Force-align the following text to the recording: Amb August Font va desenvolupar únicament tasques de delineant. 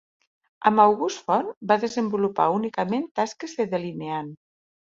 Amb 0.69 0.81
August 0.83 1.21
Font 1.27 1.51
va 1.73 1.77
desenvolupar 1.85 2.49
únicament 2.57 3.07
tasques 3.21 3.57
de 3.61 3.71
delineant. 3.77 4.37